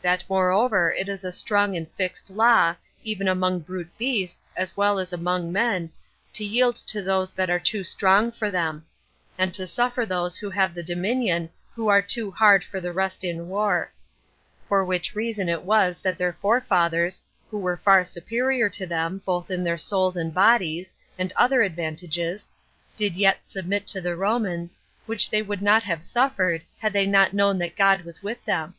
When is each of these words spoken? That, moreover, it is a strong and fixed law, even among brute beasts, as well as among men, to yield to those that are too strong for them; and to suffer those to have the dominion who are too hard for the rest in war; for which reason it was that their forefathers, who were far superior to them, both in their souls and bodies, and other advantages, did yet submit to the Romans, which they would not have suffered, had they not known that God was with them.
That, 0.00 0.24
moreover, 0.26 0.90
it 0.90 1.06
is 1.06 1.22
a 1.22 1.30
strong 1.30 1.76
and 1.76 1.86
fixed 1.98 2.30
law, 2.30 2.76
even 3.04 3.28
among 3.28 3.58
brute 3.60 3.90
beasts, 3.98 4.50
as 4.56 4.74
well 4.74 4.98
as 4.98 5.12
among 5.12 5.52
men, 5.52 5.90
to 6.32 6.44
yield 6.46 6.76
to 6.76 7.02
those 7.02 7.30
that 7.32 7.50
are 7.50 7.58
too 7.60 7.84
strong 7.84 8.32
for 8.32 8.50
them; 8.50 8.86
and 9.36 9.52
to 9.52 9.66
suffer 9.66 10.06
those 10.06 10.38
to 10.38 10.48
have 10.48 10.72
the 10.72 10.82
dominion 10.82 11.50
who 11.74 11.88
are 11.88 12.00
too 12.00 12.30
hard 12.30 12.64
for 12.64 12.80
the 12.80 12.90
rest 12.94 13.22
in 13.22 13.48
war; 13.48 13.92
for 14.66 14.82
which 14.82 15.14
reason 15.14 15.46
it 15.46 15.62
was 15.62 16.00
that 16.00 16.16
their 16.16 16.32
forefathers, 16.40 17.20
who 17.50 17.58
were 17.58 17.76
far 17.76 18.02
superior 18.02 18.70
to 18.70 18.86
them, 18.86 19.20
both 19.26 19.50
in 19.50 19.62
their 19.62 19.76
souls 19.76 20.16
and 20.16 20.32
bodies, 20.32 20.94
and 21.18 21.34
other 21.36 21.60
advantages, 21.60 22.48
did 22.96 23.14
yet 23.14 23.46
submit 23.46 23.86
to 23.86 24.00
the 24.00 24.16
Romans, 24.16 24.78
which 25.04 25.28
they 25.28 25.42
would 25.42 25.60
not 25.60 25.82
have 25.82 26.02
suffered, 26.02 26.62
had 26.78 26.94
they 26.94 27.04
not 27.04 27.34
known 27.34 27.58
that 27.58 27.76
God 27.76 28.00
was 28.06 28.22
with 28.22 28.42
them. 28.46 28.74